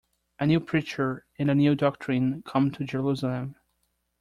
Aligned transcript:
A 0.39 0.47
new 0.47 0.59
preacher 0.59 1.27
and 1.37 1.51
a 1.51 1.53
new 1.53 1.75
doctrine 1.75 2.41
come 2.41 2.71
to 2.71 2.83
Jerusalem. 2.83 3.55